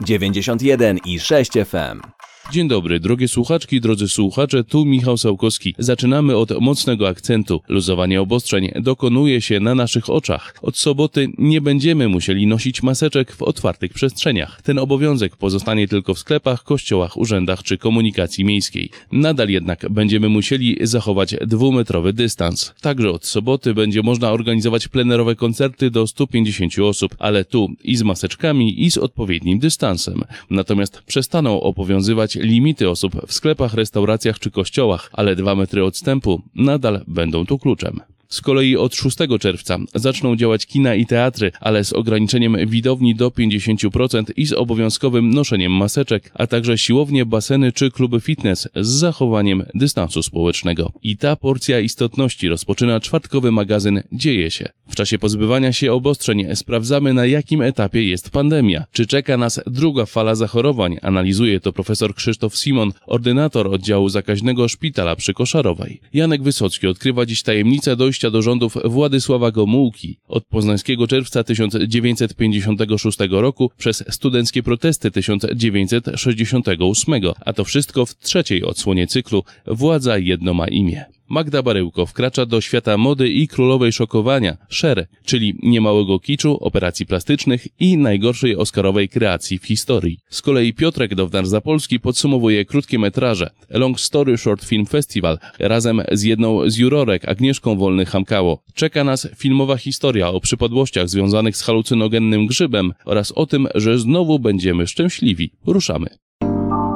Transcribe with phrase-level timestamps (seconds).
[0.00, 2.19] 91 i 6 FM.
[2.52, 5.74] Dzień dobry, drogie słuchaczki, drodzy słuchacze, tu Michał Sałkowski.
[5.78, 7.60] Zaczynamy od mocnego akcentu.
[7.68, 10.54] Luzowanie obostrzeń dokonuje się na naszych oczach.
[10.62, 14.62] Od soboty nie będziemy musieli nosić maseczek w otwartych przestrzeniach.
[14.62, 18.90] Ten obowiązek pozostanie tylko w sklepach, kościołach, urzędach czy komunikacji miejskiej.
[19.12, 22.74] Nadal jednak będziemy musieli zachować dwumetrowy dystans.
[22.80, 28.02] Także od soboty będzie można organizować plenerowe koncerty do 150 osób, ale tu i z
[28.02, 30.22] maseczkami i z odpowiednim dystansem.
[30.50, 37.04] Natomiast przestaną obowiązywać limity osób w sklepach, restauracjach czy kościołach, ale dwa metry odstępu nadal
[37.06, 38.00] będą tu kluczem.
[38.32, 43.28] Z kolei od 6 czerwca zaczną działać kina i teatry, ale z ograniczeniem widowni do
[43.28, 49.64] 50% i z obowiązkowym noszeniem maseczek, a także siłownie, baseny czy kluby fitness z zachowaniem
[49.74, 50.92] dystansu społecznego.
[51.02, 54.68] I ta porcja istotności rozpoczyna czwartkowy magazyn Dzieje się.
[54.88, 58.84] W czasie pozbywania się obostrzeń sprawdzamy na jakim etapie jest pandemia.
[58.92, 60.96] Czy czeka nas druga fala zachorowań?
[61.02, 66.00] Analizuje to profesor Krzysztof Simon, ordynator oddziału zakaźnego szpitala przy Koszarowej.
[66.12, 70.18] Janek Wysocki odkrywa dziś tajemnicę dojścia do rządów Władysława Gomułki.
[70.28, 79.06] Od poznańskiego czerwca 1956 roku przez studenckie protesty 1968, a to wszystko w trzeciej odsłonie
[79.06, 81.04] cyklu Władza jedno ma imię.
[81.30, 87.66] Magda Baryłko wkracza do świata mody i królowej szokowania, Sher, czyli niemałego kiczu, operacji plastycznych
[87.80, 90.18] i najgorszej oscarowej kreacji w historii.
[90.30, 96.70] Z kolei Piotrek Downar-Zapolski podsumowuje krótkie metraże Long Story Short Film Festival razem z jedną
[96.70, 98.56] z jurorek Agnieszką Wolny-Hamkało.
[98.74, 104.38] Czeka nas filmowa historia o przypadłościach związanych z halucynogennym grzybem oraz o tym, że znowu
[104.38, 105.50] będziemy szczęśliwi.
[105.66, 106.06] Ruszamy.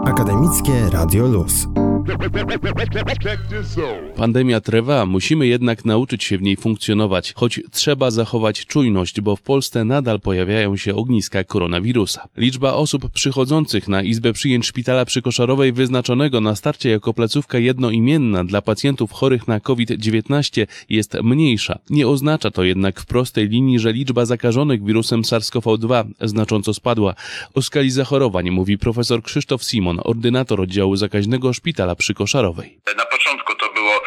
[0.05, 1.67] Akademickie Radio Luz.
[4.17, 9.43] Pandemia trwa, musimy jednak nauczyć się w niej funkcjonować, choć trzeba zachować czujność, bo w
[9.43, 12.29] Polsce nadal pojawiają się ogniska koronawirusa.
[12.37, 18.63] Liczba osób przychodzących na izbę przyjęć szpitala przykoszarowej wyznaczonego na starcie jako placówka jednoimienna dla
[18.63, 21.79] pacjentów chorych na COVID-19 jest mniejsza.
[21.91, 27.15] Nie oznacza to jednak w prostej linii, że liczba zakażonych wirusem SARS-CoV-2 znacząco spadła.
[27.55, 32.79] O skali zachorowań mówi profesor Krzysztof Simon, ordynator oddziału zakaźnego szpitala przy Koszarowej.
[32.97, 34.03] Na początku to było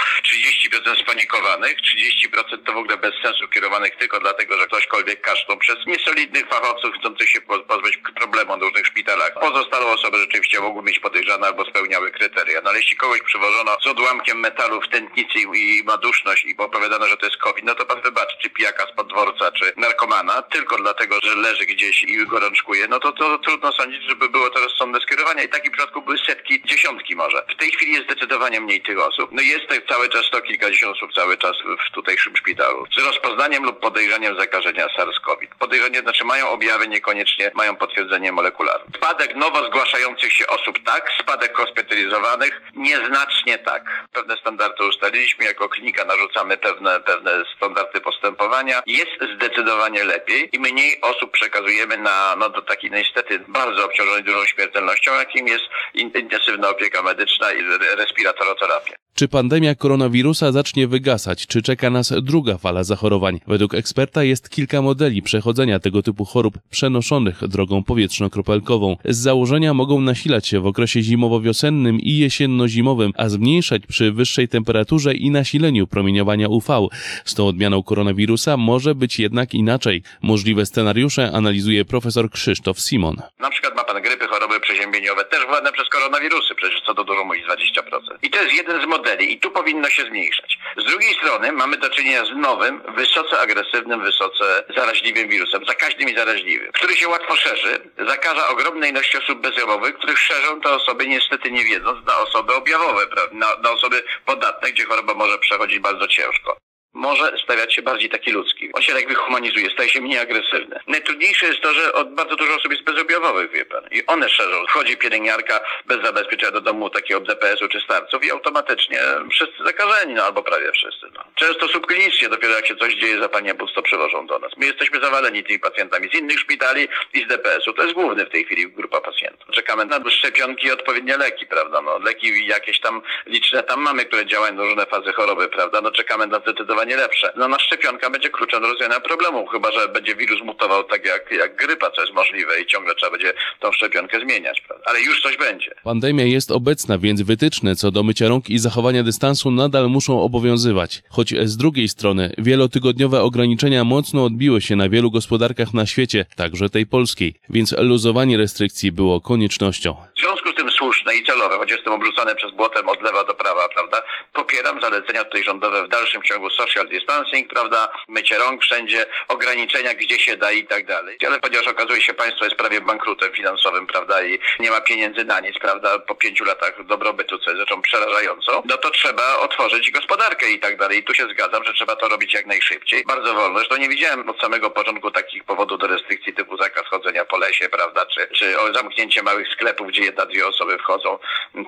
[0.86, 5.75] 30% spanikowanych, 30% to w ogóle bez sensu kierowanych tylko dlatego, że ktośkolwiek kaszlał przez
[5.85, 9.34] niesolidnych fachowców chcących się pozbyć problemu w różnych szpitalach.
[9.41, 12.62] Pozostałe osoby rzeczywiście mogły być podejrzane albo spełniały kryteria.
[12.63, 17.07] No ale jeśli kogoś przywożono z odłamkiem metalu w tętnicy i ma duszność i opowiadano,
[17.07, 20.78] że to jest COVID, no to pan wybaczy, czy pijaka z podworca, czy narkomana, tylko
[20.78, 25.00] dlatego, że leży gdzieś i gorączkuje, no to, to trudno sądzić, żeby było to rozsądne
[25.00, 25.44] skierowanie.
[25.44, 27.45] I takich przypadków były setki, dziesiątki może.
[27.50, 29.29] W tej chwili jest zdecydowanie mniej tych osób.
[29.31, 31.52] No jest tak cały czas to kilkadziesiąt osób cały czas
[31.90, 32.85] w tutejszym szpitalu.
[32.97, 35.47] Z rozpoznaniem lub podejrzeniem zakażenia SARS-CoV.
[35.59, 38.85] Podejrzenie znaczy mają objawy, niekoniecznie mają potwierdzenie molekularne.
[38.96, 44.06] Spadek nowo zgłaszających się osób tak, spadek hospitalizowanych nieznacznie tak.
[44.13, 48.81] Pewne standardy ustaliliśmy, jako klinika narzucamy pewne, pewne standardy postępowania.
[48.86, 54.46] Jest zdecydowanie lepiej i mniej osób przekazujemy na, no do takiej niestety bardzo obciążonej dużą
[54.46, 55.63] śmiertelnością, jakim jest
[55.94, 57.63] intensywna opieka medyczna i
[57.97, 58.94] respiratoroterapia.
[59.17, 61.47] Czy pandemia koronawirusa zacznie wygasać?
[61.47, 63.39] Czy czeka nas druga fala zachorowań?
[63.47, 68.95] Według eksperta jest kilka modeli przechodzenia tego typu chorób przenoszonych drogą powietrzno-kropelkową.
[69.06, 75.13] Z założenia mogą nasilać się w okresie zimowo-wiosennym i jesienno-zimowym, a zmniejszać przy wyższej temperaturze
[75.13, 76.88] i nasileniu promieniowania UV.
[77.25, 80.03] Z tą odmianą koronawirusa może być jednak inaczej.
[80.22, 83.16] Możliwe scenariusze analizuje profesor Krzysztof Simon.
[83.39, 87.23] Na przykład ma pan grypy, choroby przeziębieniowe, też władne przez koronawirusy, przecież co do dużo
[87.23, 88.00] mówić 20%.
[88.22, 90.57] I to jest jeden z modeli i tu powinno się zmniejszać.
[90.78, 96.16] Z drugiej strony mamy do czynienia z nowym, wysoce agresywnym, wysoce zaraźliwym wirusem, zakaźnym i
[96.16, 101.51] zaraźliwym, który się łatwo szerzy, zakaża ogromnej ilości osób bezjawowych, których szerzą te osoby niestety
[101.51, 103.01] nie wiedząc na osoby objawowe,
[103.31, 106.66] na, na osoby podatne, gdzie choroba może przechodzić bardzo ciężko
[106.97, 108.74] może stawiać się bardziej taki ludzki.
[108.74, 110.80] On się tak wyhumanizuje, staje się mniej agresywny.
[110.88, 113.84] Najtrudniejsze jest to, że od bardzo dużo osób jest bezobjawowych, wie pan.
[113.91, 114.66] I one szerzą.
[114.68, 119.00] Wchodzi pielęgniarka bez zabezpieczenia do domu takiego DPS-u czy starców i automatycznie
[119.31, 121.07] wszyscy zakażeni, no albo prawie wszyscy.
[121.13, 121.24] No.
[121.36, 124.51] Często subklinicznie, dopiero jak się coś dzieje, zapalenie pusto przywożą do nas.
[124.57, 127.74] My jesteśmy zawaleni tymi pacjentami z innych szpitali i z DPS-u.
[127.74, 129.56] To jest główny w tej chwili grupa pacjentów.
[129.56, 131.81] Czekamy na szczepionki i odpowiednie leki, prawda?
[131.81, 135.81] No, leki jakieś tam liczne tam mamy, które działają na różne fazy choroby, prawda?
[135.81, 137.34] No czekamy na zdecydowanie nie lepsze.
[137.36, 141.31] No na szczepionka będzie kluczem do rozwiązania problemu, chyba że będzie wirus mutował tak jak,
[141.31, 144.86] jak grypa, co jest możliwe i ciągle trzeba będzie tą szczepionkę zmieniać, prawda?
[144.89, 145.75] Ale już coś będzie.
[145.84, 151.01] Pandemia jest obecna, więc wytyczne co do mycia rąk i zachowania dystansu nadal muszą obowiązywać.
[151.10, 156.69] Choć z drugiej strony wielotygodniowe ograniczenia mocno odbiły się na wielu gospodarkach na świecie, także
[156.69, 159.95] tej polskiej, więc luzowanie restrykcji było koniecznością.
[160.18, 163.33] W związku z tym słuszne i celowe, choć jestem obrzucony przez błotem od lewa do
[163.33, 164.01] prawa, prawda?
[164.33, 167.91] Popieram zalecenia tutaj rządowe w dalszym ciągu social distancing, prawda?
[168.07, 171.18] Mycie rąk wszędzie, ograniczenia gdzie się da i tak dalej.
[171.27, 174.24] Ale ponieważ okazuje się państwo jest prawie bankrutem finansowym, prawda?
[174.24, 176.00] I nie ma pieniędzy na nic, prawda?
[176.00, 180.77] Po pięciu latach dobrobytu, co jest rzeczą przerażającą, no to trzeba otworzyć gospodarkę i tak
[180.77, 181.00] dalej.
[181.00, 183.03] I tu się zgadzam, że trzeba to robić jak najszybciej.
[183.07, 183.57] Bardzo wolno.
[183.57, 187.69] Zresztą nie widziałem od samego początku takich powodów do restrykcji typu zakaz chodzenia po lesie,
[187.69, 188.06] prawda?
[188.06, 191.19] Czy, czy o zamknięcie małych sklepów, gdzie jedna, dwie osoby wchodzą,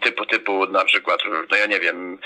[0.01, 1.19] typu, typu na przykład,
[1.49, 2.17] no ja nie wiem,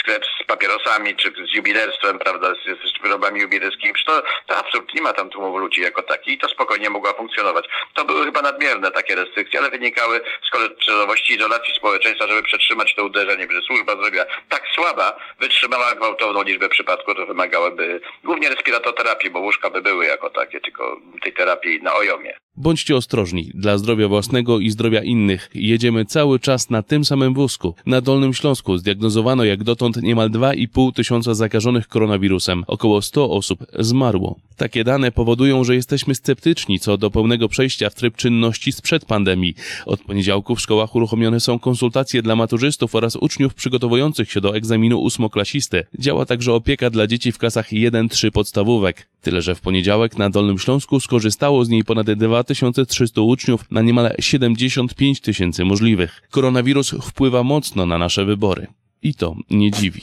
[0.00, 3.94] sklep z papierosami, czy z jubilerstwem, prawda, z, z wyrobami jubilerskimi.
[4.06, 7.68] To, to absolutnie nie ma tam tłumu ludzi jako taki i to spokojnie mogła funkcjonować.
[7.94, 13.04] To były chyba nadmierne takie restrykcje, ale wynikały z celowości izolacji społeczeństwa, żeby przetrzymać to
[13.04, 19.40] uderzenie, że służba zrobiła tak słaba, wytrzymała gwałtowną liczbę przypadków, że wymagałyby głównie respiratoterapii, bo
[19.40, 22.36] łóżka by były jako takie, tylko tej terapii na ojomie.
[22.56, 25.50] Bądźcie ostrożni dla zdrowia własnego i zdrowia innych.
[25.54, 27.74] Jedziemy cały czas na tym samym wózku.
[27.86, 32.64] Na Dolnym Śląsku zdiagnozowano jak dotąd niemal 2,5 tysiąca zakażonych koronawirusem.
[32.66, 34.36] Około 100 osób zmarło.
[34.56, 39.54] Takie dane powodują, że jesteśmy sceptyczni co do pełnego przejścia w tryb czynności sprzed pandemii.
[39.86, 45.00] Od poniedziałku w szkołach uruchomione są konsultacje dla maturzystów oraz uczniów przygotowujących się do egzaminu
[45.00, 45.86] ósmoklasisty.
[45.98, 49.06] Działa także opieka dla dzieci w klasach 1-3 podstawówek.
[49.20, 54.14] Tyle, że w poniedziałek na Dolnym Śląsku skorzystało z niej ponad 2300 uczniów na niemal
[54.20, 56.22] 75 tysięcy możliwych.
[56.30, 58.66] Koronawirus wpływa mocno na nasze wybory.
[59.02, 60.02] I to nie dziwi.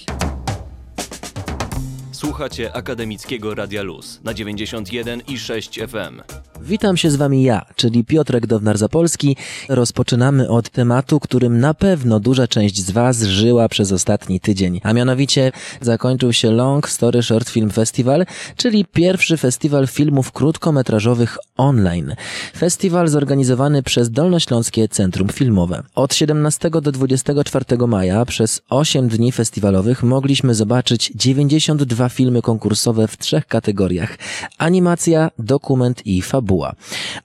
[2.11, 6.21] Słuchacie Akademickiego Radia Luz na 91 i 6 FM.
[6.61, 9.35] Witam się z Wami ja, czyli Piotrek Downar-Zapolski.
[9.69, 14.81] Rozpoczynamy od tematu, którym na pewno duża część z Was żyła przez ostatni tydzień.
[14.83, 15.51] A mianowicie
[15.81, 18.25] zakończył się Long Story Short Film Festival,
[18.55, 22.15] czyli pierwszy festiwal filmów krótkometrażowych online.
[22.57, 25.83] Festiwal zorganizowany przez Dolnośląskie Centrum Filmowe.
[25.95, 33.17] Od 17 do 24 maja przez 8 dni festiwalowych mogliśmy zobaczyć 92 filmy konkursowe w
[33.17, 34.17] trzech kategoriach.
[34.57, 36.46] Animacja, dokument i fabuła.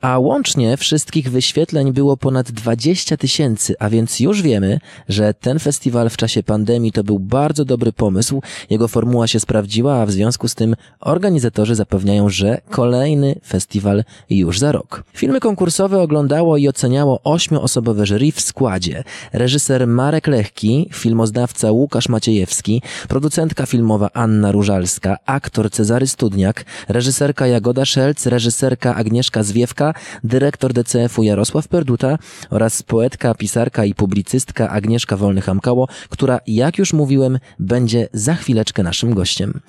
[0.00, 4.78] A łącznie wszystkich wyświetleń było ponad 20 tysięcy, a więc już wiemy,
[5.08, 8.42] że ten festiwal w czasie pandemii to był bardzo dobry pomysł.
[8.70, 14.58] Jego formuła się sprawdziła, a w związku z tym organizatorzy zapewniają, że kolejny festiwal już
[14.58, 15.04] za rok.
[15.14, 19.04] Filmy konkursowe oglądało i oceniało ośmioosobowe jury w składzie.
[19.32, 27.84] Reżyser Marek Lechki, filmoznawca Łukasz Maciejewski, producentka filmowa Anna Różalska, aktor Cezary Studniak, reżyserka Jagoda
[27.84, 29.94] Szelc, reżyserka Agnieszka Zwiewka,
[30.24, 32.18] dyrektor DCF-u Jarosław Perduta
[32.50, 39.14] oraz poetka, pisarka i publicystka Agnieszka Wolny-Hamkało, która, jak już mówiłem, będzie za chwileczkę naszym
[39.14, 39.60] gościem.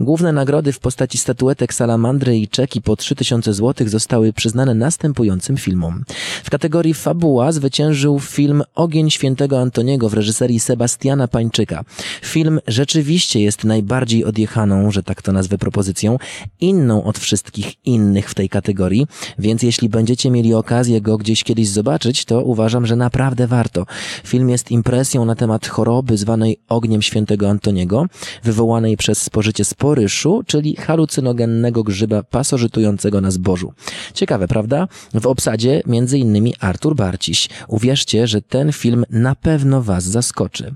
[0.00, 6.04] Główne nagrody w postaci statuetek Salamandry i czeki po 3000 zł zostały przyznane następującym filmom.
[6.44, 11.84] W kategorii fabuła zwyciężył film Ogień Świętego Antoniego w reżyserii Sebastiana Pańczyka.
[12.22, 16.18] Film rzeczywiście jest najbardziej odjechaną, że tak to nazwę propozycją,
[16.60, 18.91] inną od wszystkich innych w tej kategorii,
[19.38, 23.86] więc jeśli będziecie mieli okazję go gdzieś kiedyś zobaczyć, to uważam, że naprawdę warto.
[24.24, 28.06] Film jest impresją na temat choroby zwanej ogniem świętego Antoniego,
[28.44, 33.72] wywołanej przez spożycie sporyszu, czyli halucynogennego grzyba pasożytującego na zbożu.
[34.14, 34.88] Ciekawe, prawda?
[35.14, 37.48] W obsadzie między innymi Artur Barciś.
[37.68, 40.74] Uwierzcie, że ten film na pewno was zaskoczy.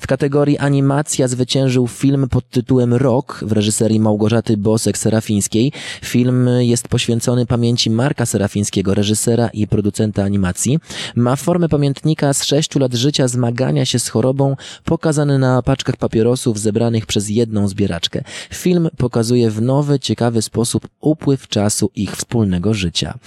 [0.00, 5.72] W kategorii animacja zwyciężył film pod tytułem Rok w reżyserii Małgorzaty Bosek-Serafińskiej.
[6.04, 10.78] Film jest poświęcony pamięci Marka Serafińskiego, reżysera i producenta animacji.
[11.16, 16.58] Ma formę pamiętnika z sześciu lat życia zmagania się z chorobą, pokazany na paczkach papierosów
[16.58, 18.24] zebranych przez jedną zbieraczkę.
[18.50, 23.18] Film pokazuje w nowy, ciekawy sposób upływ czasu ich wspólnego życia.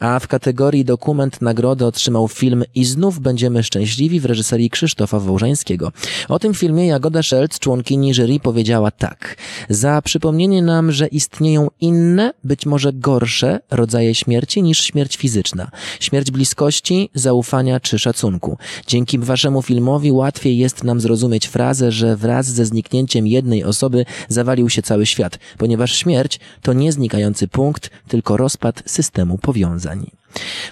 [0.00, 5.79] A w kategorii dokument nagrodę otrzymał film I znów będziemy szczęśliwi w reżyserii Krzysztofa Wołżańskiego.
[6.28, 9.36] O tym filmie Jagoda Szelc, członkini jury, powiedziała tak.
[9.68, 15.70] Za przypomnienie nam, że istnieją inne, być może gorsze rodzaje śmierci niż śmierć fizyczna.
[16.00, 18.58] Śmierć bliskości, zaufania czy szacunku.
[18.86, 24.70] Dzięki waszemu filmowi łatwiej jest nam zrozumieć frazę, że wraz ze zniknięciem jednej osoby zawalił
[24.70, 30.19] się cały świat, ponieważ śmierć to nie znikający punkt, tylko rozpad systemu powiązań.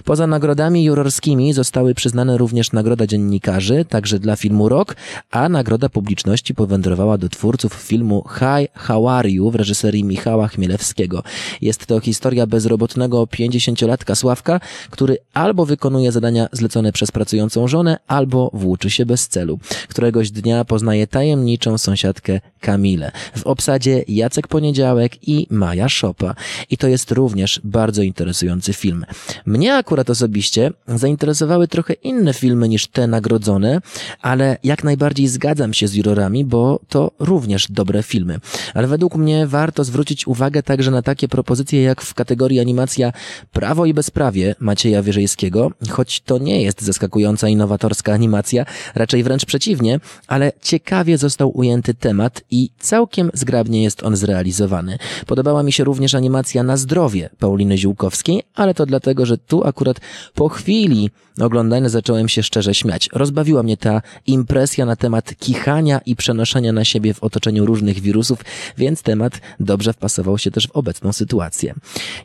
[0.05, 4.95] Poza nagrodami jurorskimi zostały przyznane również Nagroda Dziennikarzy, także dla filmu Rok,
[5.31, 11.23] a Nagroda Publiczności powędrowała do twórców filmu Hi, How Are You w reżyserii Michała Chmielewskiego.
[11.61, 18.51] Jest to historia bezrobotnego 50-latka Sławka, który albo wykonuje zadania zlecone przez pracującą żonę, albo
[18.53, 19.59] włóczy się bez celu.
[19.87, 23.11] Któregoś dnia poznaje tajemniczą sąsiadkę Kamilę.
[23.35, 26.35] W obsadzie Jacek Poniedziałek i Maja Szopa.
[26.69, 29.05] I to jest również bardzo interesujący film.
[29.49, 33.81] Mnie akurat osobiście zainteresowały trochę inne filmy niż te nagrodzone,
[34.21, 38.39] ale jak najbardziej zgadzam się z jurorami, bo to również dobre filmy.
[38.73, 43.11] Ale według mnie warto zwrócić uwagę także na takie propozycje jak w kategorii animacja
[43.51, 48.65] Prawo i Bezprawie Macieja Wierzejskiego, choć to nie jest zaskakująca innowatorska animacja,
[48.95, 54.97] raczej wręcz przeciwnie, ale ciekawie został ujęty temat i całkiem zgrabnie jest on zrealizowany.
[55.25, 59.99] Podobała mi się również animacja Na zdrowie Pauliny Ziółkowskiej, ale to dlatego, że tu akurat
[60.33, 61.09] po chwili
[61.41, 63.09] oglądania zacząłem się szczerze śmiać.
[63.13, 68.39] Rozbawiła mnie ta impresja na temat kichania i przenoszenia na siebie w otoczeniu różnych wirusów,
[68.77, 71.73] więc temat dobrze wpasował się też w obecną sytuację.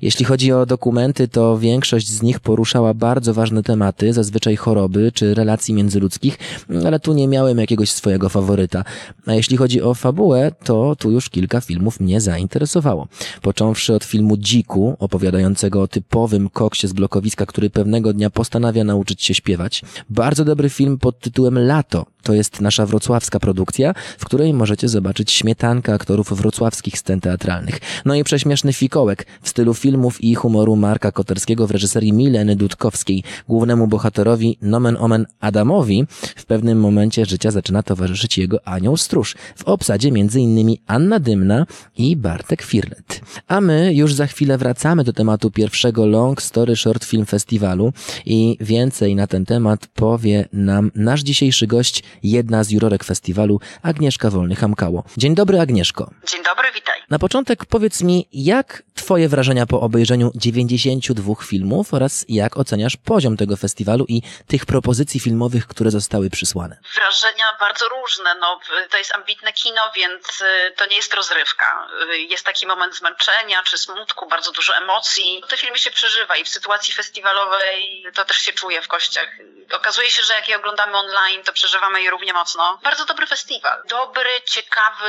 [0.02, 5.35] Jeśli chodzi o dokumenty, to większość z nich poruszała bardzo ważne tematy, zazwyczaj choroby czy
[5.35, 6.38] relacji międzyludzkich,
[6.87, 8.85] ale tu nie miałem jakiegoś swojego faworyta.
[9.26, 13.09] A jeśli chodzi o fabułę, to tu już kilka filmów mnie zainteresowało.
[13.42, 19.23] Począwszy od filmu Dziku, opowiadającego o typowym koksie z blokowiska, który pewnego dnia postanawia nauczyć
[19.23, 19.82] się śpiewać.
[20.11, 22.13] Bardzo dobry film pod tytułem Lato.
[22.25, 27.81] To jest nasza wrocławska produkcja, w której możecie zobaczyć śmietankę aktorów wrocławskich scen teatralnych.
[28.04, 33.23] No i prześmieszny fikołek w stylu filmów i humoru Marka Koterskiego w reżyserii Mileny Dudkowskiej.
[33.49, 39.37] Głównemu bohaterowi nomen omen Adamowi w pewnym momencie życia zaczyna towarzyszyć jego anioł stróż.
[39.57, 41.66] W obsadzie innymi Anna Dymna
[41.97, 43.21] i Bartek Firlet.
[43.49, 47.93] A my już za chwilę wracamy do tematu pierwszego Long Story Short Film Festiwalu
[48.26, 54.30] i więcej na ten temat powie nam nasz dzisiejszy gość, jedna z jurorek festiwalu, Agnieszka
[54.30, 55.02] Wolny-Hamkało.
[55.16, 56.11] Dzień dobry Agnieszko.
[56.26, 56.94] Dzień dobry, witaj.
[57.14, 63.37] Na początek powiedz mi, jak twoje wrażenia po obejrzeniu 92 filmów oraz jak oceniasz poziom
[63.37, 66.78] tego festiwalu i tych propozycji filmowych, które zostały przysłane?
[66.94, 68.35] Wrażenia bardzo różne.
[68.40, 71.88] No, to jest ambitne kino, więc y, to nie jest rozrywka.
[72.11, 75.42] Y, Jest taki moment zmęczenia czy smutku, bardzo dużo emocji.
[75.49, 79.28] Te filmy się przeżywa i w sytuacji festiwalowej to też się czuje w kościach.
[79.73, 82.78] Okazuje się, że jak je oglądamy online, to przeżywamy je równie mocno.
[82.83, 83.83] Bardzo dobry festiwal.
[83.88, 85.06] Dobry, ciekawy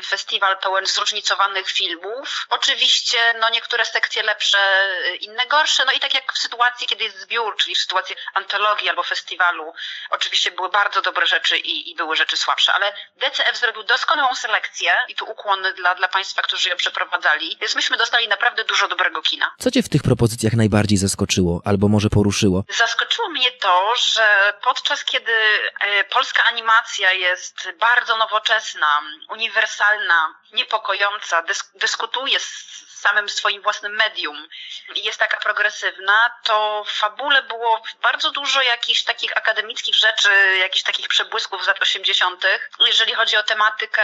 [0.00, 1.19] y, festiwal pełen zróżnicowanych
[1.66, 2.46] filmów.
[2.50, 4.58] Oczywiście, no niektóre sekcje lepsze,
[5.04, 5.84] y, inne gorsze.
[5.84, 9.74] No i tak jak w sytuacji, kiedy jest zbiór, czyli w sytuacji antologii albo festiwalu,
[10.10, 14.92] oczywiście były bardzo dobre rzeczy i, i były rzeczy słabsze, ale DCF zrobił doskonałą selekcję
[15.08, 17.56] i tu ukłony dla, dla Państwa, którzy ją przeprowadzali.
[17.60, 19.50] Więc myśmy dostali naprawdę dużo dobrego kina.
[19.58, 22.64] Co cię w tych propozycjach najbardziej zaskoczyło albo może poruszyło?
[22.68, 25.32] Zaskoczyło mnie to, że podczas kiedy
[25.80, 30.99] e, polska animacja jest bardzo nowoczesna, uniwersalna, niepokojąca,
[31.46, 34.48] dysk dyskutuje z samym swoim własnym medium
[34.94, 40.82] i jest taka progresywna, to w fabule było bardzo dużo jakichś takich akademickich rzeczy, jakichś
[40.82, 42.46] takich przebłysków z lat 80.
[42.86, 44.02] Jeżeli chodzi o tematykę,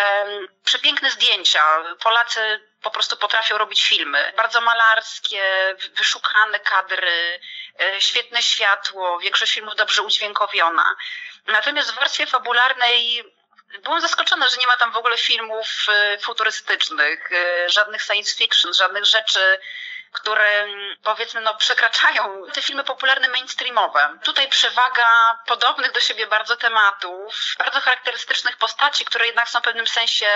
[0.64, 1.64] przepiękne zdjęcia.
[2.02, 4.32] Polacy po prostu potrafią robić filmy.
[4.36, 7.40] Bardzo malarskie, wyszukane kadry,
[7.80, 10.96] e, świetne światło, większość filmów dobrze udźwiękowiona.
[11.46, 13.24] Natomiast w warstwie fabularnej
[13.82, 18.74] byłam zaskoczona, że nie ma tam w ogóle filmów e, futurystycznych, e, żadnych science fiction,
[18.74, 19.58] żadnych rzeczy,
[20.12, 24.18] które mm, powiedzmy no, przekraczają te filmy popularne mainstreamowe.
[24.24, 29.86] Tutaj przewaga podobnych do siebie bardzo tematów, bardzo charakterystycznych postaci, które jednak są w pewnym
[29.86, 30.26] sensie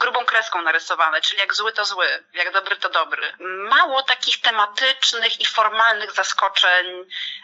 [0.00, 3.22] grubą kreską narysowane, czyli jak zły to zły, jak dobry to dobry.
[3.70, 6.86] Mało takich tematycznych i formalnych zaskoczeń,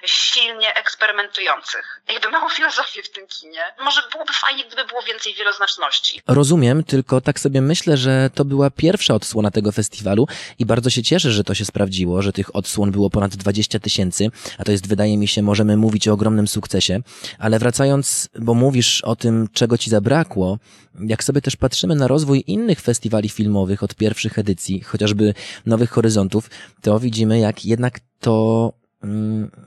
[0.06, 2.00] silnie eksperymentujących.
[2.12, 3.62] Jakby mało filozofii w tym kinie.
[3.80, 6.22] Może byłoby fajnie, gdyby było więcej wieloznaczności.
[6.26, 10.26] Rozumiem, tylko tak sobie myślę, że to była pierwsza odsłona tego festiwalu
[10.58, 14.28] i bardzo się cieszę, że to się sprawdziło, że tych odsłon było ponad 20 tysięcy,
[14.58, 17.00] a to jest, wydaje mi się, możemy mówić o ogromnym sukcesie.
[17.38, 20.58] Ale wracając, bo mówisz o tym, czego ci zabrakło,
[21.00, 25.34] jak sobie też patrzymy na rozwój innych festiwali filmowych od pierwszych edycji, chociażby
[25.66, 26.50] Nowych Horyzontów,
[26.82, 28.72] to widzimy, jak jednak to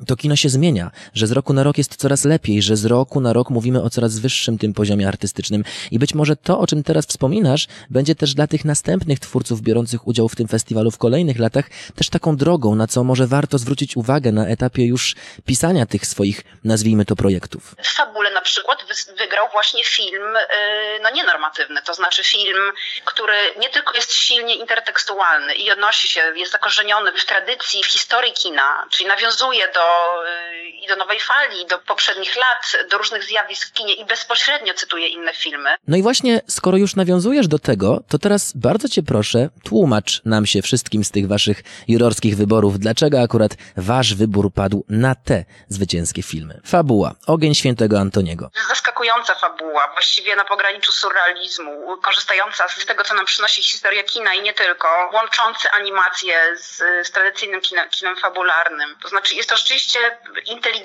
[0.07, 3.21] to kino się zmienia, że z roku na rok jest coraz lepiej, że z roku
[3.21, 6.83] na rok mówimy o coraz wyższym tym poziomie artystycznym i być może to, o czym
[6.83, 11.39] teraz wspominasz, będzie też dla tych następnych twórców biorących udział w tym festiwalu w kolejnych
[11.39, 15.15] latach też taką drogą, na co może warto zwrócić uwagę na etapie już
[15.45, 17.75] pisania tych swoich, nazwijmy to, projektów.
[17.83, 18.85] W fabule na przykład
[19.17, 22.71] wygrał właśnie film y, no nienormatywny, to znaczy film,
[23.05, 28.33] który nie tylko jest silnie intertekstualny i odnosi się, jest zakorzeniony w tradycji, w historii
[28.33, 30.23] kina, czyli nawiązuje do,
[30.63, 35.07] y, do nowej fali, do poprzednich lat, do różnych zjawisk w kinie i bezpośrednio cytuje
[35.07, 35.75] inne filmy.
[35.87, 40.45] No i właśnie, skoro już nawiązujesz do tego, to teraz bardzo cię proszę, tłumacz nam
[40.45, 46.23] się wszystkim z tych waszych jurorskich wyborów, dlaczego akurat wasz wybór padł na te zwycięskie
[46.23, 46.61] filmy.
[46.65, 48.49] Fabuła, Ogień Świętego Antoniego.
[48.67, 54.41] Zaskakująca fabuła, właściwie na pograniczu surrealizmu, korzystająca z tego, co nam przynosi historia kina i
[54.41, 56.77] nie tylko, łączący animację z,
[57.07, 58.95] z tradycyjnym kinem, kinem fabularnym.
[59.01, 59.99] To znaczy jest to rzeczywiście
[60.45, 60.76] inteligentne,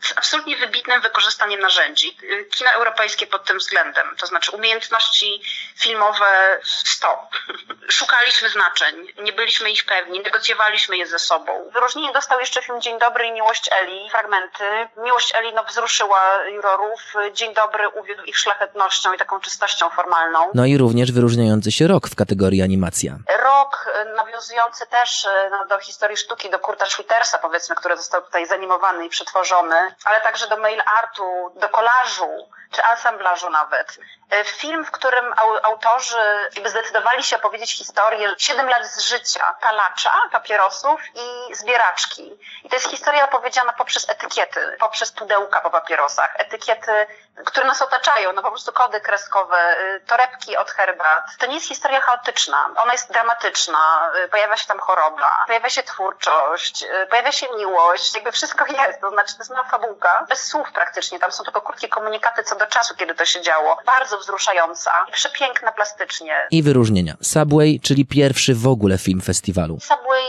[0.00, 2.16] z absolutnie wybitnym wykorzystaniem narzędzi.
[2.50, 5.42] Kino europejskie pod tym względem, to znaczy umiejętności
[5.76, 7.28] filmowe 100.
[7.98, 11.70] Szukaliśmy znaczeń, nie byliśmy ich pewni, negocjowaliśmy je ze sobą.
[11.72, 14.64] Wyróżnienie dostał jeszcze film Dzień Dobry i Miłość Eli, fragmenty.
[14.96, 17.00] Miłość Eli no, wzruszyła jurorów,
[17.32, 20.50] Dzień Dobry uwiódł ich szlachetnością i taką czystością formalną.
[20.54, 23.16] No i również wyróżniający się rok w kategorii animacja.
[23.42, 29.06] Rok nawiązujący też no, do historii sztuki, do Kurta Schwittersa powiedzmy, który został tutaj zanimowany
[29.06, 33.98] i przetworzony, ale także do mail artu, do kolażu czy ansamblażu nawet.
[34.44, 41.54] Film, w którym autorzy zdecydowali się opowiedzieć historię 7 lat z życia palacza, papierosów i
[41.54, 42.38] zbieraczki.
[42.64, 47.06] I to jest historia opowiedziana poprzez etykiety, poprzez pudełka po papierosach, etykiety,
[47.46, 49.76] które nas otaczają, no po prostu kody kreskowe,
[50.06, 51.24] torebki od herbat.
[51.38, 56.84] To nie jest historia chaotyczna, ona jest dramatyczna, pojawia się tam choroba, pojawia się twórczość,
[57.10, 61.18] pojawia się miłość, jakby wszystko jest, to znaczy to jest mała fabułka, bez słów praktycznie,
[61.18, 63.78] tam są tylko krótkie komunikaty co do czasu, kiedy to się działo.
[63.86, 66.46] Bardzo wzruszająca, przepiękna plastycznie.
[66.50, 67.14] I wyróżnienia.
[67.22, 69.78] Subway, czyli pierwszy w ogóle film festiwalu.
[69.80, 70.24] Subway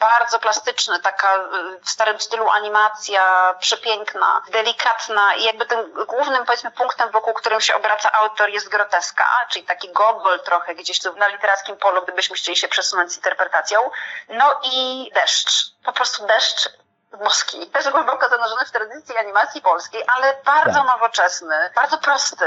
[0.00, 1.44] bardzo plastyczny, taka
[1.82, 7.74] w starym stylu animacja, przepiękna, delikatna i jakby tym głównym powiedzmy punktem, wokół którym się
[7.74, 12.56] obraca autor jest groteska, czyli taki gogol trochę gdzieś tu na literackim polu, gdybyśmy chcieli
[12.56, 13.80] się przesunąć z interpretacją.
[14.28, 15.70] No i deszcz.
[15.84, 16.68] Po prostu deszcz
[17.18, 20.86] boski, też głęboko zanurzony w tradycji animacji polskiej, ale bardzo tak.
[20.86, 22.46] nowoczesny, bardzo prosty,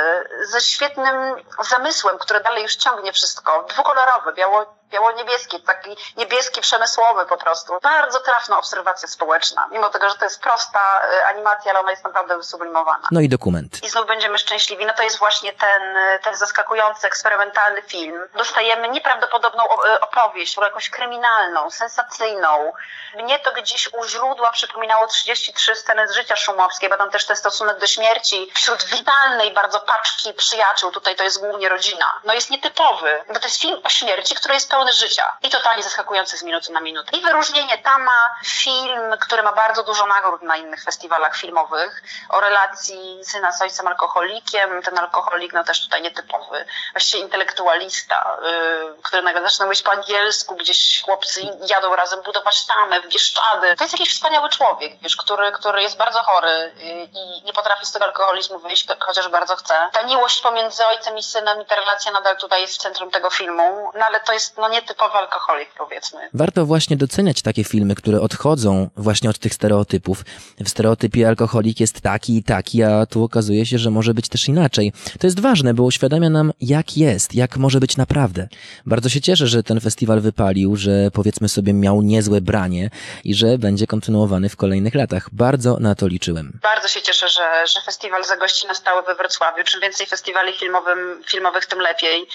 [0.52, 1.36] ze świetnym
[1.70, 7.78] zamysłem, który dalej już ciągnie wszystko, dwukolorowy, biało biało-niebieskie, taki niebieski, przemysłowy po prostu.
[7.82, 12.38] Bardzo trafna obserwacja społeczna, mimo tego, że to jest prosta animacja, ale ona jest naprawdę
[12.38, 13.08] wysublimowana.
[13.12, 13.84] No i dokument.
[13.84, 14.86] I znów będziemy szczęśliwi.
[14.86, 15.82] No to jest właśnie ten,
[16.24, 18.28] ten zaskakujący, eksperymentalny film.
[18.34, 19.68] Dostajemy nieprawdopodobną
[20.02, 22.74] opowieść, jakąś kryminalną, sensacyjną.
[23.16, 27.36] Mnie to gdzieś u źródła przypominało 33 sceny z życia szumowskiej, bo tam też ten
[27.36, 32.50] stosunek do śmierci wśród witalnej bardzo paczki przyjaciół, tutaj to jest głównie rodzina, no jest
[32.50, 36.44] nietypowy, bo to jest film o śmierci, który jest pełny życia i totalnie zaskakujący z
[36.44, 37.18] minuty na minutę.
[37.18, 43.26] I wyróżnienie Tama, film, który ma bardzo dużo nagród na innych festiwalach filmowych, o relacji
[43.26, 49.42] syna z ojcem alkoholikiem, ten alkoholik no też tutaj nietypowy, właściwie intelektualista, yy, który nagle
[49.42, 53.76] zaczyna mówić po angielsku, gdzieś chłopcy jadą razem budować tamę w Bieszczady.
[53.76, 56.74] To jest jakiś wspaniały człowiek, wiesz, który, który jest bardzo chory
[57.14, 59.90] i nie potrafi z tego alkoholizmu wyjść, chociaż bardzo chce.
[59.92, 63.30] Ta miłość pomiędzy ojcem i synem i ta relacja nadal tutaj jest w centrum tego
[63.30, 66.30] filmu, no ale to jest no nietypowy alkoholik powiedzmy.
[66.34, 70.26] Warto właśnie doceniać takie filmy, które odchodzą właśnie od tych stereotypów.
[70.60, 74.48] W stereotypie alkoholik jest taki i taki, a tu okazuje się, że może być też
[74.48, 74.94] inaczej.
[75.20, 78.48] To jest ważne, bo uświadamia nam jak jest, jak może być naprawdę.
[78.86, 82.90] Bardzo się cieszę, że ten festiwal wypalił, że powiedzmy sobie miał niezłe branie
[83.24, 85.30] i że będzie kontynuowany w kolejnych latach.
[85.32, 86.60] Bardzo na to liczyłem.
[86.62, 89.64] Bardzo się cieszę, że, że festiwal zagości na stałe we Wrocławiu.
[89.64, 92.28] Czym więcej festiwali filmowym, filmowych, tym lepiej.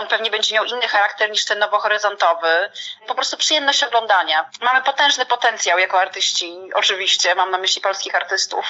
[0.00, 2.70] On pewnie będzie miał inny charakter niż ten nowohoryzontowy.
[3.06, 4.50] Po prostu przyjemność oglądania.
[4.60, 8.64] Mamy potężny potencjał jako artyści, oczywiście, mam na myśli polskich artystów.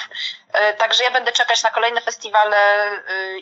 [0.77, 2.57] Także ja będę czekać na kolejne festiwale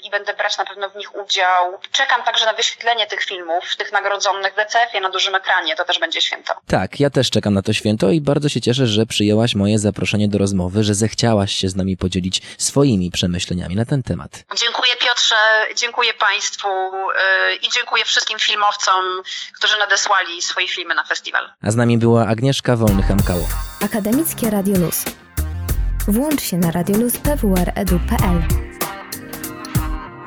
[0.03, 1.79] i będę brać na pewno w nich udział.
[1.91, 5.75] Czekam także na wyświetlenie tych filmów, tych nagrodzonych w DCF-ie na dużym ekranie.
[5.75, 6.53] To też będzie święto.
[6.67, 10.27] Tak, ja też czekam na to święto i bardzo się cieszę, że przyjęłaś moje zaproszenie
[10.27, 14.31] do rozmowy, że zechciałaś się z nami podzielić swoimi przemyśleniami na ten temat.
[14.55, 14.86] Dziękuję
[15.27, 16.67] Piotrze, dziękuję Państwu
[17.61, 19.03] i dziękuję wszystkim filmowcom,
[19.57, 21.49] którzy nadesłali swoje filmy na festiwal.
[21.61, 23.47] A z nami była Agnieszka Wolny-Hamkało.
[23.85, 25.05] Akademickie Radio Luz.
[26.07, 28.41] Włącz się na radioluz.pwr.edu.pl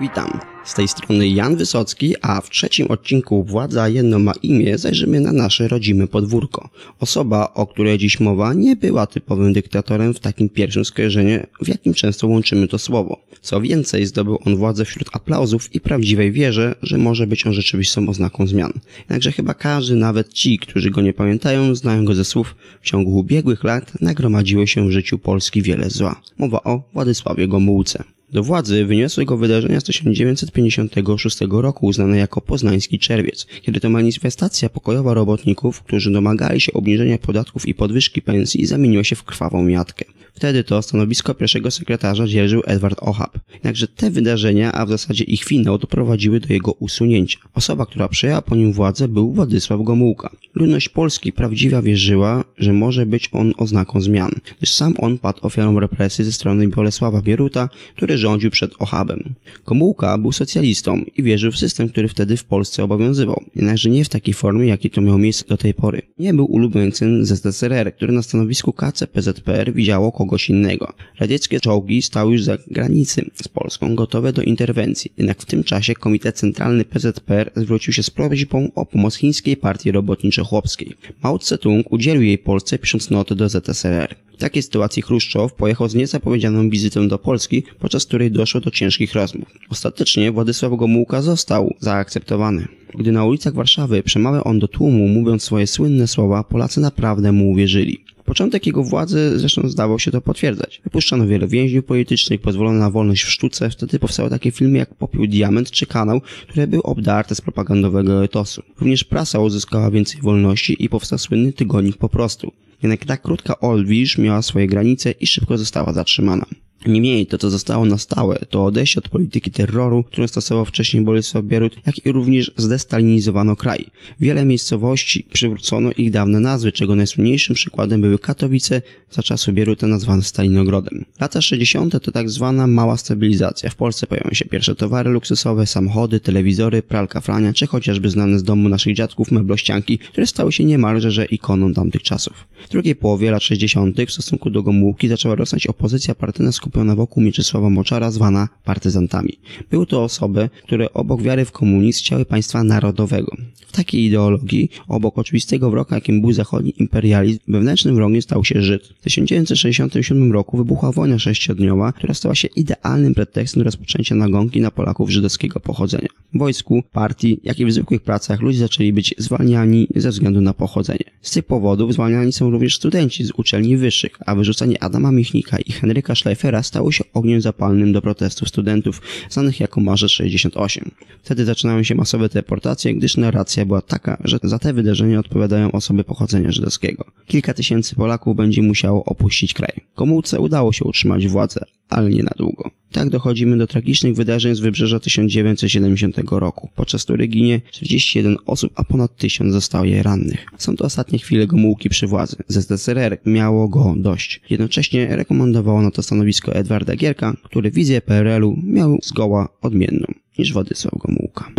[0.00, 0.40] Witam.
[0.64, 5.32] Z tej strony Jan Wysocki, a w trzecim odcinku Władza jedno ma imię zajrzymy na
[5.32, 6.68] nasze rodzime podwórko.
[7.00, 11.94] Osoba, o której dziś mowa, nie była typowym dyktatorem w takim pierwszym skojarzeniu, w jakim
[11.94, 13.20] często łączymy to słowo.
[13.42, 18.08] Co więcej, zdobył on władzę wśród aplauzów i prawdziwej wierze, że może być on rzeczywistą
[18.08, 18.72] oznaką zmian.
[18.98, 23.18] Jednakże chyba każdy, nawet ci, którzy go nie pamiętają, znają go ze słów w ciągu
[23.18, 26.20] ubiegłych lat nagromadziło się w życiu Polski wiele zła.
[26.38, 28.04] Mowa o Władysławie Gomułce.
[28.32, 34.68] Do władzy wyniosły go wydarzenia z 1956 roku znane jako Poznański Czerwiec, kiedy to manifestacja
[34.68, 40.04] pokojowa robotników, którzy domagali się obniżenia podatków i podwyżki pensji zamieniła się w krwawą miatkę.
[40.34, 43.38] Wtedy to stanowisko pierwszego sekretarza dzierżył Edward Ohab.
[43.54, 47.38] Jednakże te wydarzenia, a w zasadzie ich finał, doprowadziły do jego usunięcia.
[47.54, 50.30] Osoba, która przejęła po nim władzę, był Władysław Gomułka.
[50.54, 55.80] Ludność Polski prawdziwie wierzyła, że może być on oznaką zmian, gdyż sam on padł ofiarą
[55.80, 59.34] represji ze strony Bolesława Bieruta, który rządził przed Ohabem.
[59.66, 64.08] Gomułka był socjalistą i wierzył w system, który wtedy w Polsce obowiązywał, jednakże nie w
[64.08, 66.02] takiej formie, jaki to miało miejsce do tej pory.
[66.18, 70.92] Nie był ulubieńcem ZSRR, który na stanowisku KCPZPR widziało kogoś innego.
[71.20, 75.12] Radzieckie czołgi stały już za granicy z Polską, gotowe do interwencji.
[75.18, 79.92] Jednak w tym czasie Komitet Centralny PZPR zwrócił się z prośbą o pomoc chińskiej partii
[79.92, 80.94] robotniczo-chłopskiej.
[81.22, 84.14] Mao Tse-tung udzielił jej Polsce pisząc noty do ZSRR.
[84.40, 89.14] W takiej sytuacji Chruszczow pojechał z niezapowiedzianą wizytą do Polski, podczas której doszło do ciężkich
[89.14, 89.48] rozmów.
[89.70, 92.68] Ostatecznie Władysław Gomułka został zaakceptowany.
[92.98, 97.50] Gdy na ulicach Warszawy przemawiał on do tłumu, mówiąc swoje słynne słowa, Polacy naprawdę mu
[97.50, 98.04] uwierzyli.
[98.30, 100.80] Początek jego władzy zresztą zdawał się to potwierdzać.
[100.84, 105.26] Wypuszczano wiele więźniów politycznych, pozwolono na wolność w sztuce, wtedy powstały takie filmy jak Popiół
[105.26, 108.62] Diament czy Kanał, które były obdarte z propagandowego etosu.
[108.78, 112.52] Również prasa uzyskała więcej wolności i powstał słynny tygodnik po prostu.
[112.82, 116.46] Jednak ta krótka Olwisz miała swoje granice i szybko została zatrzymana.
[116.86, 121.44] Niemniej to, co zostało na stałe, to odejście od polityki terroru, którą stosował wcześniej Bolesław
[121.44, 123.86] Bierut, jak i również zdestalinizowano kraj.
[124.20, 130.22] Wiele miejscowości przywrócono ich dawne nazwy, czego najsłynniejszym przykładem były Katowice, za czasu Bieruta nazwane
[130.22, 131.04] Stalinogrodem.
[131.20, 132.02] Lata 60.
[132.02, 133.70] to tak zwana mała stabilizacja.
[133.70, 138.42] W Polsce pojawiają się pierwsze towary luksusowe, samochody, telewizory, pralka frania, czy chociażby znane z
[138.42, 142.46] domu naszych dziadków meblościanki, które stały się niemalże że ikoną tamtych czasów.
[142.68, 143.96] W drugiej połowie lat 60.
[144.06, 149.38] w stosunku do Gomułki zaczęła rosnąć opozycja partyjna skupiona wokół Mieczysława Moczara, zwana partyzantami.
[149.70, 153.36] Były to osoby, które obok wiary w komunizm chciały państwa narodowego.
[153.70, 158.86] W takiej ideologii, obok oczywistego wroga, jakim był zachodni imperializm, wewnętrznym wrogiem stał się Żyd.
[158.86, 164.70] W 1967 roku wybuchła wojna sześciodniowa, która stała się idealnym pretekstem do rozpoczęcia nagonki na
[164.70, 166.08] Polaków żydowskiego pochodzenia.
[166.34, 170.54] W wojsku, partii, jak i w zwykłych pracach ludzie zaczęli być zwalniani ze względu na
[170.54, 171.04] pochodzenie.
[171.22, 175.72] Z tych powodów zwalniani są również studenci z uczelni wyższych, a wyrzucenie Adama Michnika i
[175.72, 180.90] Henryka Schleifera stało się ogniem zapalnym do protestów studentów, znanych jako Marzec 68.
[181.22, 186.04] Wtedy zaczynają się masowe deportacje, gdyż narracja była taka, że za te wydarzenia odpowiadają osoby
[186.04, 187.04] pochodzenia żydowskiego.
[187.26, 189.72] Kilka tysięcy Polaków będzie musiało opuścić kraj.
[189.94, 192.70] Komułce udało się utrzymać władzę, ale nie na długo.
[192.92, 198.84] Tak dochodzimy do tragicznych wydarzeń z wybrzeża 1970 roku, podczas których ginie 41 osób, a
[198.84, 200.46] ponad 1000 zostaje rannych.
[200.58, 202.36] Są to ostatnie chwile Gomułki przy władzy.
[202.48, 204.40] ZSRR miało go dość.
[204.50, 210.06] Jednocześnie rekomendowało na to stanowisko Edwarda Gierka, który wizję PRL-u miał zgoła odmienną
[210.38, 211.50] niż Władysław Gomułka.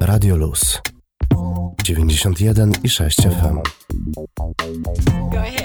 [0.00, 0.80] Radio Luz
[1.84, 3.58] 91 i 6 FM.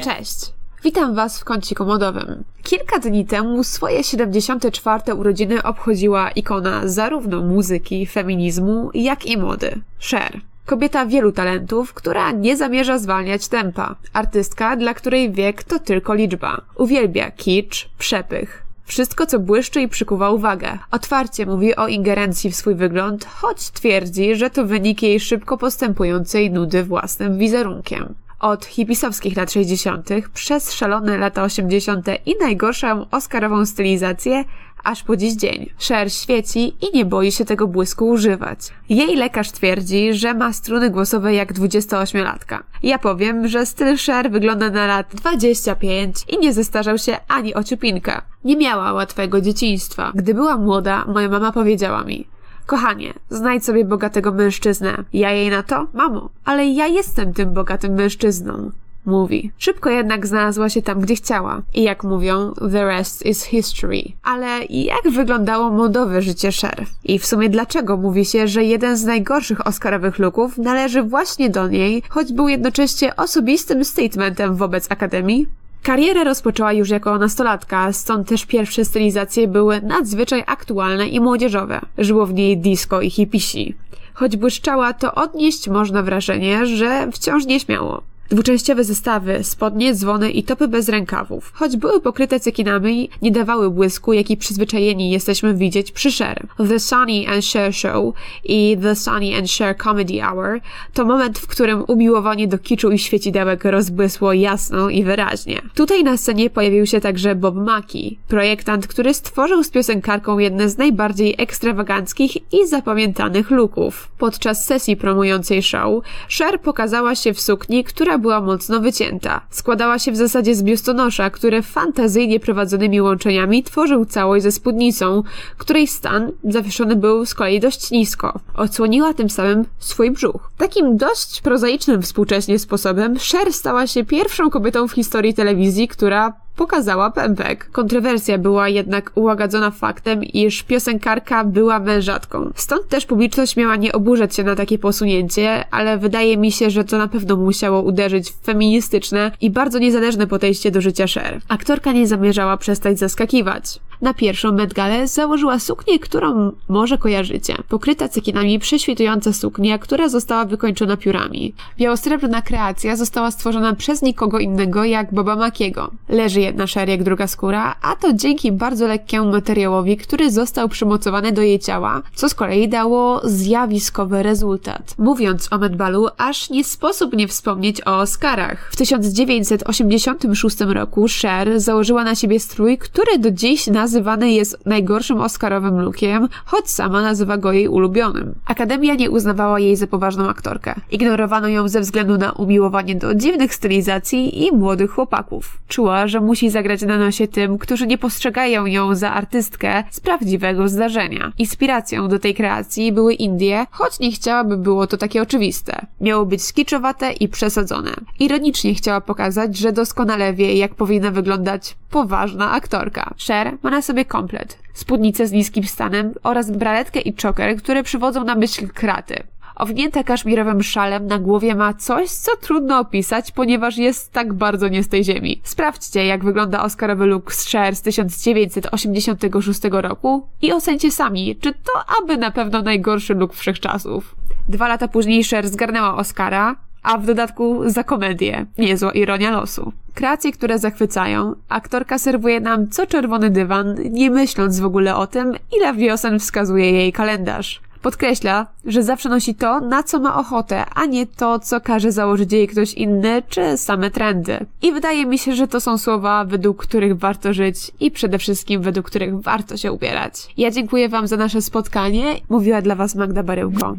[0.03, 0.60] Cześć.
[0.83, 2.43] Witam Was w kąciku modowym.
[2.63, 5.13] Kilka dni temu swoje 74.
[5.13, 10.39] urodziny obchodziła ikona zarówno muzyki, feminizmu, jak i mody Cher.
[10.65, 13.95] Kobieta wielu talentów, która nie zamierza zwalniać tempa.
[14.13, 16.61] Artystka, dla której wiek to tylko liczba.
[16.75, 18.63] Uwielbia kicz, przepych.
[18.85, 20.77] Wszystko, co błyszczy i przykuwa uwagę.
[20.91, 26.51] Otwarcie mówi o ingerencji w swój wygląd, choć twierdzi, że to wynik jej szybko postępującej
[26.51, 28.13] nudy własnym wizerunkiem.
[28.41, 30.09] Od hipisowskich lat 60.
[30.33, 32.07] przez szalone lata 80.
[32.25, 34.43] i najgorszą oscarową stylizację,
[34.83, 35.69] aż po dziś dzień.
[35.87, 38.59] Cher świeci i nie boi się tego błysku używać.
[38.89, 42.59] Jej lekarz twierdzi, że ma struny głosowe jak 28-latka.
[42.83, 47.63] Ja powiem, że styl Cher wygląda na lat 25 i nie zestarzał się ani o
[47.63, 48.21] ciupinkę.
[48.43, 50.11] Nie miała łatwego dzieciństwa.
[50.15, 52.27] Gdy była młoda, moja mama powiedziała mi
[52.65, 54.97] Kochanie, znajdź sobie bogatego mężczyznę.
[55.13, 55.87] Ja jej na to?
[55.93, 58.71] Mamo, ale ja jestem tym bogatym mężczyzną.
[59.05, 59.51] Mówi.
[59.57, 61.61] Szybko jednak znalazła się tam, gdzie chciała.
[61.73, 64.03] I jak mówią, the rest is history.
[64.23, 66.85] Ale jak wyglądało modowe życie Cher?
[67.03, 71.67] I w sumie dlaczego mówi się, że jeden z najgorszych Oscarowych looków należy właśnie do
[71.67, 75.47] niej, choć był jednocześnie osobistym statementem wobec Akademii?
[75.83, 81.81] Karierę rozpoczęła już jako nastolatka, stąd też pierwsze stylizacje były nadzwyczaj aktualne i młodzieżowe.
[81.97, 83.75] Żyło w niej disco i hipisi.
[84.13, 88.10] Choć błyszczała, to odnieść można wrażenie, że wciąż nieśmiało.
[88.31, 94.13] Dwuczęściowe zestawy, spodnie, dzwony i topy bez rękawów, choć były pokryte cekinami, nie dawały błysku,
[94.13, 96.47] jaki przyzwyczajeni jesteśmy widzieć przy Cher.
[96.57, 100.59] The Sunny and Cher Show i The Sunny and Cher Comedy Hour
[100.93, 105.61] to moment, w którym umiłowanie do kiczu i świecidełek rozbłysło jasno i wyraźnie.
[105.75, 110.77] Tutaj na scenie pojawił się także Bob Mackie, projektant, który stworzył z piosenkarką jedne z
[110.77, 114.11] najbardziej ekstrawaganckich i zapamiętanych looków.
[114.17, 116.03] Podczas sesji promującej show,
[116.37, 119.41] Cher pokazała się w sukni, która była mocno wycięta.
[119.49, 125.23] Składała się w zasadzie z biustonosza, który fantazyjnie prowadzonymi łączeniami tworzył całość ze spódnicą,
[125.57, 128.39] której stan zawieszony był z kolei dość nisko.
[128.55, 130.51] Odsłoniła tym samym swój brzuch.
[130.57, 137.11] Takim dość prozaicznym współcześnie sposobem Cher stała się pierwszą kobietą w historii telewizji, która pokazała
[137.11, 137.69] pępek.
[137.71, 142.51] Kontrowersja była jednak ułagadzona faktem, iż piosenkarka była mężatką.
[142.55, 146.83] Stąd też publiczność miała nie oburzać się na takie posunięcie, ale wydaje mi się, że
[146.83, 151.41] to na pewno musiało uderzyć w feministyczne i bardzo niezależne podejście do życia Cher.
[151.47, 153.79] Aktorka nie zamierzała przestać zaskakiwać.
[154.01, 157.55] Na pierwszą Met Galę założyła suknię, którą może kojarzycie.
[157.69, 161.53] Pokryta cekinami prześwitująca suknia, która została wykończona piórami.
[161.77, 165.91] Białosrebrna kreacja została stworzona przez nikogo innego jak Boba Makiego.
[166.09, 171.41] Leży jedna jak druga skóra, a to dzięki bardzo lekkiemu materiałowi, który został przymocowany do
[171.41, 174.95] jej ciała, co z kolei dało zjawiskowy rezultat.
[174.97, 178.69] Mówiąc o Met Balu, aż nie sposób nie wspomnieć o Oscarach.
[178.71, 185.81] W 1986 roku Cher założyła na siebie strój, który do dziś nazywany jest najgorszym Oscarowym
[185.81, 188.33] lookiem, choć sama nazywa go jej ulubionym.
[188.45, 190.75] Akademia nie uznawała jej za poważną aktorkę.
[190.91, 195.57] Ignorowano ją ze względu na umiłowanie do dziwnych stylizacji i młodych chłopaków.
[195.67, 200.69] Czuła, że musi zagrać na nosie tym, którzy nie postrzegają ją za artystkę z prawdziwego
[200.69, 201.31] zdarzenia.
[201.37, 205.85] Inspiracją do tej kreacji były Indie, choć nie chciałaby było to takie oczywiste.
[206.01, 207.91] Miało być skiczowate i przesadzone.
[208.19, 213.13] Ironicznie chciała pokazać, że doskonale wie, jak powinna wyglądać poważna aktorka.
[213.27, 218.23] Cher ma na sobie komplet, spódnicę z niskim stanem oraz braletkę i czoker, które przywodzą
[218.23, 219.23] na myśl kraty.
[219.61, 224.83] Owinięta kaszmirowym szalem na głowie ma coś, co trudno opisać, ponieważ jest tak bardzo nie
[224.83, 225.41] z tej ziemi.
[225.43, 231.71] Sprawdźcie, jak wygląda Oscarowy look z Cher z 1986 roku i ocencie sami, czy to
[232.01, 234.15] aby na pewno najgorszy look wszechczasów.
[234.49, 238.45] Dwa lata później Cher zgarnęła Oscara, a w dodatku za komedię.
[238.57, 239.73] Niezła ironia losu.
[239.93, 245.33] Kreacje, które zachwycają, aktorka serwuje nam co czerwony dywan, nie myśląc w ogóle o tym,
[245.57, 247.61] ile wiosen wskazuje jej kalendarz.
[247.81, 252.33] Podkreśla, że zawsze nosi to, na co ma ochotę, a nie to, co każe założyć
[252.33, 254.45] jej ktoś inny, czy same trendy.
[254.61, 258.61] I wydaje mi się, że to są słowa, według których warto żyć i przede wszystkim
[258.61, 260.13] według których warto się ubierać.
[260.37, 262.15] Ja dziękuję Wam za nasze spotkanie.
[262.29, 263.75] Mówiła dla Was Magda Baryłko.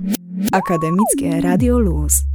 [0.53, 2.32] Akademickie Radio Luz.